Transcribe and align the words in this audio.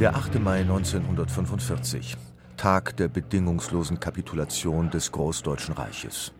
Der 0.00 0.16
8. 0.16 0.40
Mai 0.40 0.60
1945, 0.60 2.16
Tag 2.56 2.96
der 2.96 3.08
bedingungslosen 3.08 4.00
Kapitulation 4.00 4.88
des 4.88 5.12
Großdeutschen 5.12 5.74
Reiches. 5.74 6.32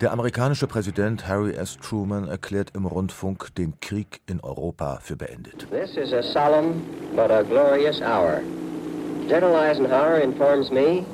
Der 0.00 0.12
amerikanische 0.12 0.68
Präsident 0.68 1.26
Harry 1.26 1.54
S. 1.54 1.76
Truman 1.78 2.28
erklärt 2.28 2.70
im 2.76 2.86
Rundfunk 2.86 3.52
den 3.56 3.80
Krieg 3.80 4.20
in 4.28 4.38
Europa 4.38 5.00
für 5.02 5.16
beendet. 5.16 5.66
This 5.72 5.96
is 5.96 6.12
a 6.12 6.22
solemn 6.22 6.84
but 7.16 7.32
a 7.32 7.42
glorious 7.42 8.00
hour. 8.00 8.42
General 9.28 9.56
Eisenhower 9.56 10.20
informs 10.22 10.70
me 10.70 11.04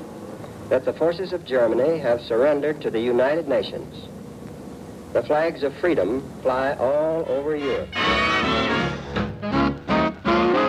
that 0.68 0.84
the 0.84 0.92
forces 0.92 1.32
of 1.32 1.46
Germany 1.46 1.98
have 1.98 2.20
surrendered 2.20 2.82
to 2.82 2.90
the 2.90 3.00
United 3.00 3.48
Nations. 3.48 4.06
The 5.14 5.22
flags 5.22 5.62
of 5.62 5.72
freedom 5.80 6.22
fly 6.42 6.76
all 6.78 7.24
over 7.26 7.56
Europe. 7.56 7.88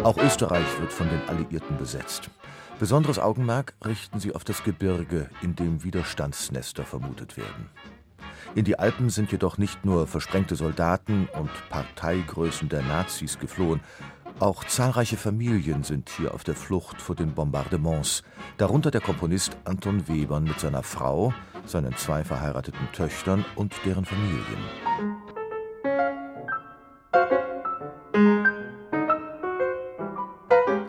Auch 0.04 0.18
Österreich 0.18 0.66
wird 0.80 0.91
von 0.91 1.08
den 1.10 1.22
Alliierten 1.30 1.78
besetzt. 1.78 2.30
Besonderes 2.80 3.20
Augenmerk 3.20 3.73
richten 3.85 4.20
sie 4.20 4.34
auf 4.34 4.43
das 4.43 4.63
Gebirge, 4.63 5.30
in 5.41 5.55
dem 5.55 5.84
Widerstandsnester 5.84 6.84
vermutet 6.84 7.38
werden. 7.38 7.70
In 8.55 8.66
die 8.66 8.80
Alpen 8.80 9.10
sind 9.10 9.32
jedoch 9.32 9.58
nicht 9.58 9.85
nur 9.85 10.08
versprengte 10.08 10.55
Soldaten 10.55 11.30
und 11.40 11.52
Parteigrößen 11.70 12.68
der 12.68 12.82
Nazis 12.82 13.40
geflohen, 13.40 13.82
auch 14.41 14.63
zahlreiche 14.63 15.18
Familien 15.18 15.84
sind 15.84 16.10
hier 16.10 16.34
auf 16.34 16.43
der 16.43 16.55
Flucht 16.55 16.99
vor 16.99 17.15
den 17.15 17.36
Bombardements, 17.36 18.24
darunter 18.58 18.90
der 18.90 19.02
Komponist 19.02 19.55
Anton 19.65 20.08
Webern 20.08 20.46
mit 20.46 20.60
seiner 20.60 20.82
Frau, 20.82 21.32
seinen 21.68 21.96
zwei 21.96 22.24
verheirateten 22.24 22.91
Töchtern 22.91 23.46
und 23.55 23.76
deren 23.86 24.04
Familien. 24.04 25.10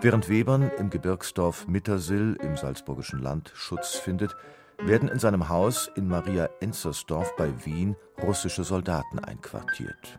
Während 0.02 0.28
Webern 0.28 0.68
im 0.78 0.90
Gebirgsdorf 0.90 1.68
Mittersill 1.68 2.36
im 2.42 2.56
salzburgischen 2.56 3.22
Land 3.22 3.52
Schutz 3.54 3.94
findet, 3.94 4.34
werden 4.78 5.08
in 5.08 5.20
seinem 5.20 5.48
Haus 5.48 5.88
in 5.94 6.08
Maria 6.08 6.48
Enzersdorf 6.60 7.36
bei 7.36 7.64
Wien 7.64 7.94
russische 8.20 8.64
Soldaten 8.64 9.20
einquartiert. 9.20 10.18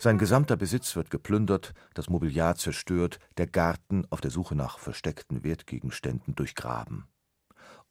Sein 0.00 0.18
gesamter 0.18 0.56
Besitz 0.56 0.96
wird 0.96 1.10
geplündert, 1.10 1.72
das 1.94 2.10
Mobiliar 2.10 2.56
zerstört, 2.56 3.20
der 3.36 3.46
Garten 3.46 4.08
auf 4.10 4.20
der 4.20 4.32
Suche 4.32 4.56
nach 4.56 4.80
versteckten 4.80 5.44
Wertgegenständen 5.44 6.34
durchgraben. 6.34 7.06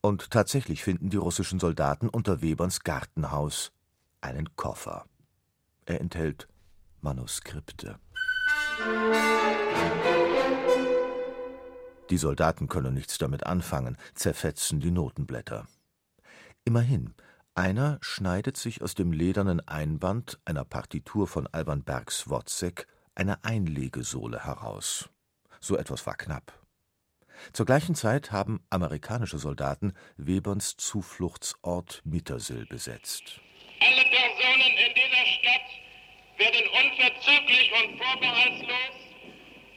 Und 0.02 0.32
tatsächlich 0.32 0.84
finden 0.84 1.12
die 1.12 1.18
russischen 1.18 1.62
Soldaten 1.62 2.10
unter 2.10 2.42
Weberns 2.42 2.82
Gartenhaus 2.82 3.72
einen 4.20 4.58
Koffer. 4.58 5.06
Er 5.86 6.02
enthält 6.02 6.50
Manuskripte. 7.00 8.00
Die 12.12 12.18
Soldaten 12.18 12.68
können 12.68 12.94
nichts 12.94 13.18
damit 13.18 13.46
anfangen, 13.46 13.98
zerfetzen 14.16 14.82
die 14.82 14.92
Notenblätter. 14.92 15.66
Immerhin, 16.66 17.16
einer 17.56 18.00
schneidet 18.02 18.58
sich 18.58 18.82
aus 18.82 18.96
dem 18.96 19.14
ledernen 19.14 19.66
Einband 19.66 20.38
einer 20.44 20.66
Partitur 20.66 21.26
von 21.26 21.48
Alban 21.48 21.86
Bergs 21.86 22.30
Wozzeck 22.30 22.86
eine 23.16 23.46
Einlegesohle 23.46 24.44
heraus. 24.44 25.10
So 25.62 25.78
etwas 25.78 26.06
war 26.06 26.16
knapp. 26.16 26.52
Zur 27.54 27.66
gleichen 27.66 27.96
Zeit 27.96 28.34
haben 28.34 28.60
amerikanische 28.70 29.38
Soldaten 29.38 29.94
Weberns 30.18 30.76
Zufluchtsort 30.76 32.02
Mittersill 32.04 32.66
besetzt. 32.66 33.40
Alle 33.80 34.04
Personen 34.04 34.72
in 34.86 34.94
dieser 34.94 35.26
Stadt 35.40 35.70
werden 36.38 36.68
unverzüglich 36.76 37.72
und 37.72 37.98
vorbehaltslos 37.98 39.02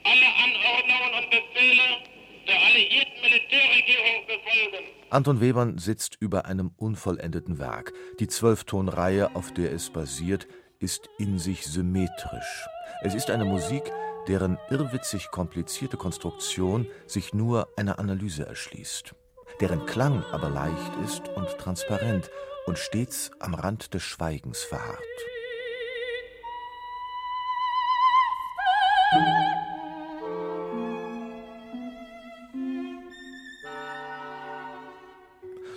alle 0.04 0.26
Anordnungen 0.26 1.14
und 1.22 1.30
Befehle 1.30 2.13
der 2.46 2.60
alliierten 2.60 3.20
Militärregierung 3.22 4.26
befolgen. 4.26 4.84
Anton 5.10 5.40
Webern 5.40 5.78
sitzt 5.78 6.16
über 6.20 6.46
einem 6.46 6.72
unvollendeten 6.76 7.58
Werk. 7.58 7.92
Die 8.20 8.26
Zwölftonreihe, 8.26 9.34
auf 9.36 9.52
der 9.52 9.72
es 9.72 9.90
basiert, 9.90 10.46
ist 10.80 11.08
in 11.18 11.38
sich 11.38 11.66
symmetrisch. 11.66 12.66
Es 13.02 13.14
ist 13.14 13.30
eine 13.30 13.44
Musik, 13.44 13.82
deren 14.28 14.58
irrwitzig 14.70 15.30
komplizierte 15.30 15.96
Konstruktion 15.96 16.86
sich 17.06 17.34
nur 17.34 17.68
einer 17.76 17.98
Analyse 17.98 18.46
erschließt, 18.46 19.14
deren 19.60 19.86
Klang 19.86 20.24
aber 20.32 20.48
leicht 20.48 20.92
ist 21.04 21.28
und 21.36 21.48
transparent 21.58 22.30
und 22.66 22.78
stets 22.78 23.30
am 23.40 23.54
Rand 23.54 23.94
des 23.94 24.02
Schweigens 24.02 24.62
verharrt. 24.62 24.98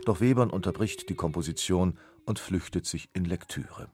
Doch 0.07 0.22
Webern 0.22 0.51
unterbricht 0.51 1.09
die 1.09 1.16
Komposition 1.16 2.00
und 2.25 2.40
flüchtet 2.40 2.85
sich 2.85 3.09
in 3.12 3.25
Lektüre. 3.25 3.90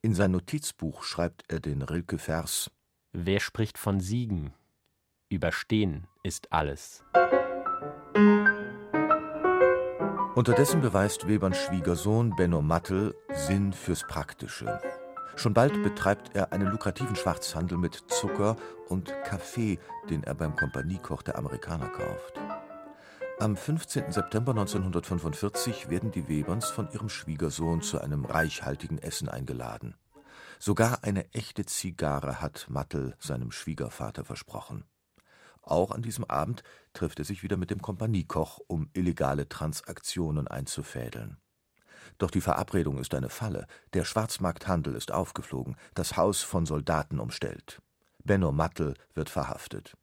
In 0.00 0.14
sein 0.14 0.30
Notizbuch 0.30 1.02
schreibt 1.02 1.42
er 1.48 1.58
den 1.58 1.82
Rilke-Vers: 1.82 2.70
Wer 3.12 3.40
spricht 3.40 3.78
von 3.78 3.98
Siegen? 3.98 4.52
Überstehen 5.28 6.06
ist 6.22 6.52
alles. 6.52 7.02
Unterdessen 10.36 10.82
beweist 10.82 11.26
Weberns 11.26 11.58
Schwiegersohn 11.58 12.36
Benno 12.36 12.62
Mattel 12.62 13.12
Sinn 13.34 13.72
fürs 13.72 14.06
Praktische. 14.06 14.80
Schon 15.34 15.52
bald 15.52 15.82
betreibt 15.82 16.36
er 16.36 16.52
einen 16.52 16.68
lukrativen 16.68 17.16
Schwarzhandel 17.16 17.76
mit 17.76 18.04
Zucker 18.06 18.54
und 18.88 19.12
Kaffee, 19.24 19.80
den 20.08 20.22
er 20.22 20.36
beim 20.36 20.54
Kompaniekoch 20.54 21.22
der 21.22 21.38
Amerikaner 21.38 21.88
kauft. 21.88 22.38
Am 23.40 23.56
15. 23.56 24.10
September 24.10 24.50
1945 24.50 25.88
werden 25.90 26.10
die 26.10 26.26
Weberns 26.26 26.70
von 26.70 26.90
ihrem 26.90 27.08
Schwiegersohn 27.08 27.82
zu 27.82 28.00
einem 28.00 28.24
reichhaltigen 28.24 28.98
Essen 28.98 29.28
eingeladen. 29.28 29.94
Sogar 30.58 31.04
eine 31.04 31.32
echte 31.32 31.64
Zigarre 31.64 32.40
hat 32.40 32.66
Mattel 32.68 33.14
seinem 33.20 33.52
Schwiegervater 33.52 34.24
versprochen. 34.24 34.82
Auch 35.62 35.92
an 35.92 36.02
diesem 36.02 36.24
Abend 36.24 36.64
trifft 36.94 37.20
er 37.20 37.24
sich 37.24 37.44
wieder 37.44 37.56
mit 37.56 37.70
dem 37.70 37.80
Kompaniekoch, 37.80 38.58
um 38.66 38.90
illegale 38.92 39.48
Transaktionen 39.48 40.48
einzufädeln. 40.48 41.36
Doch 42.18 42.32
die 42.32 42.40
Verabredung 42.40 42.98
ist 42.98 43.14
eine 43.14 43.28
Falle. 43.28 43.68
Der 43.92 44.04
Schwarzmarkthandel 44.04 44.96
ist 44.96 45.12
aufgeflogen, 45.12 45.76
das 45.94 46.16
Haus 46.16 46.42
von 46.42 46.66
Soldaten 46.66 47.20
umstellt. 47.20 47.80
Benno 48.24 48.50
Mattel 48.50 48.94
wird 49.14 49.30
verhaftet. 49.30 49.94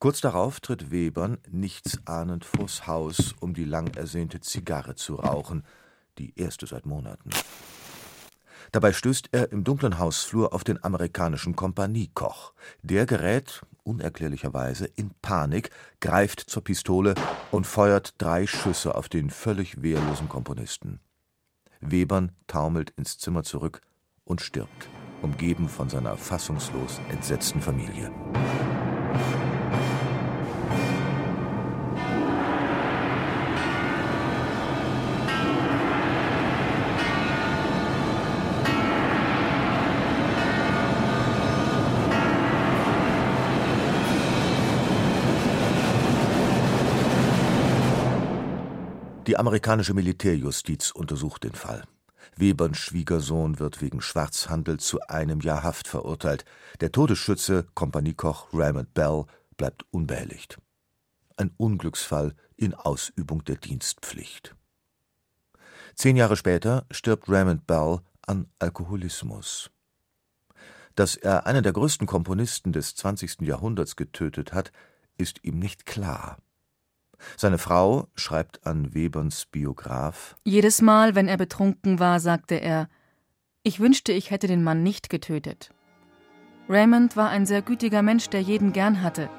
Kurz 0.00 0.20
darauf 0.20 0.60
tritt 0.60 0.92
Webern 0.92 1.38
nichtsahnend 1.50 2.44
vors 2.44 2.86
Haus, 2.86 3.34
um 3.40 3.52
die 3.52 3.64
lang 3.64 3.96
ersehnte 3.96 4.40
Zigarre 4.40 4.94
zu 4.94 5.16
rauchen, 5.16 5.64
die 6.18 6.38
erste 6.38 6.68
seit 6.68 6.86
Monaten. 6.86 7.30
Dabei 8.70 8.92
stößt 8.92 9.30
er 9.32 9.50
im 9.50 9.64
dunklen 9.64 9.98
Hausflur 9.98 10.52
auf 10.52 10.62
den 10.62 10.82
amerikanischen 10.84 11.56
Kompaniekoch. 11.56 12.52
Der 12.82 13.06
gerät, 13.06 13.62
unerklärlicherweise, 13.82 14.84
in 14.84 15.10
Panik, 15.20 15.70
greift 16.00 16.40
zur 16.40 16.62
Pistole 16.62 17.14
und 17.50 17.66
feuert 17.66 18.14
drei 18.18 18.46
Schüsse 18.46 18.94
auf 18.94 19.08
den 19.08 19.30
völlig 19.30 19.82
wehrlosen 19.82 20.28
Komponisten. 20.28 21.00
Webern 21.80 22.32
taumelt 22.46 22.90
ins 22.90 23.18
Zimmer 23.18 23.42
zurück 23.42 23.80
und 24.24 24.42
stirbt, 24.42 24.88
umgeben 25.22 25.68
von 25.68 25.88
seiner 25.88 26.16
fassungslos 26.16 27.00
entsetzten 27.08 27.60
Familie. 27.60 28.12
Die 49.28 49.36
amerikanische 49.36 49.92
Militärjustiz 49.92 50.90
untersucht 50.90 51.44
den 51.44 51.52
Fall. 51.52 51.84
Weberns 52.36 52.78
Schwiegersohn 52.78 53.58
wird 53.58 53.82
wegen 53.82 54.00
Schwarzhandel 54.00 54.80
zu 54.80 55.00
einem 55.02 55.40
Jahr 55.40 55.62
Haft 55.62 55.86
verurteilt. 55.86 56.46
Der 56.80 56.92
Todesschütze, 56.92 57.66
Kompaniekoch 57.74 58.48
Raymond 58.54 58.94
Bell, 58.94 59.26
bleibt 59.58 59.84
unbehelligt. 59.90 60.56
Ein 61.36 61.50
Unglücksfall 61.58 62.34
in 62.56 62.72
Ausübung 62.72 63.44
der 63.44 63.56
Dienstpflicht. 63.56 64.56
Zehn 65.94 66.16
Jahre 66.16 66.36
später 66.38 66.86
stirbt 66.90 67.28
Raymond 67.28 67.66
Bell 67.66 67.98
an 68.26 68.46
Alkoholismus. 68.58 69.70
Dass 70.94 71.16
er 71.16 71.46
einen 71.46 71.62
der 71.62 71.74
größten 71.74 72.06
Komponisten 72.06 72.72
des 72.72 72.94
20. 72.94 73.42
Jahrhunderts 73.42 73.94
getötet 73.96 74.54
hat, 74.54 74.72
ist 75.18 75.44
ihm 75.44 75.58
nicht 75.58 75.84
klar. 75.84 76.38
Seine 77.40 77.58
Frau 77.58 78.08
schreibt 78.16 78.66
an 78.66 78.94
Weberns 78.94 79.46
Biograf 79.46 80.34
Jedes 80.42 80.82
Mal, 80.82 81.14
wenn 81.14 81.28
er 81.28 81.36
betrunken 81.36 82.00
war, 82.00 82.18
sagte 82.18 82.56
er 82.56 82.88
Ich 83.62 83.78
wünschte, 83.78 84.10
ich 84.10 84.32
hätte 84.32 84.48
den 84.48 84.64
Mann 84.64 84.82
nicht 84.82 85.08
getötet. 85.08 85.70
Raymond 86.68 87.16
war 87.16 87.28
ein 87.28 87.46
sehr 87.46 87.62
gütiger 87.62 88.02
Mensch, 88.02 88.28
der 88.28 88.40
jeden 88.40 88.72
gern 88.72 89.04
hatte. 89.04 89.30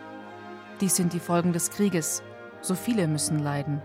Dies 0.80 0.96
sind 0.96 1.12
die 1.12 1.20
Folgen 1.20 1.52
des 1.52 1.72
Krieges. 1.72 2.24
So 2.62 2.74
viele 2.74 3.06
müssen 3.06 3.40
leiden. 3.40 3.82